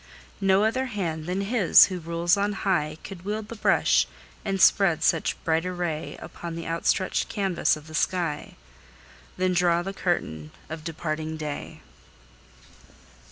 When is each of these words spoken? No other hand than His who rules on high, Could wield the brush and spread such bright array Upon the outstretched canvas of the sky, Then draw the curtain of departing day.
No 0.41 0.63
other 0.63 0.87
hand 0.87 1.27
than 1.27 1.41
His 1.41 1.85
who 1.93 1.99
rules 1.99 2.35
on 2.35 2.53
high, 2.53 2.97
Could 3.03 3.23
wield 3.23 3.49
the 3.49 3.55
brush 3.55 4.07
and 4.43 4.59
spread 4.59 5.03
such 5.03 5.37
bright 5.43 5.63
array 5.63 6.17
Upon 6.19 6.55
the 6.55 6.65
outstretched 6.67 7.29
canvas 7.29 7.77
of 7.77 7.85
the 7.85 7.93
sky, 7.93 8.55
Then 9.37 9.53
draw 9.53 9.83
the 9.83 9.93
curtain 9.93 10.53
of 10.71 10.83
departing 10.83 11.37
day. 11.37 11.81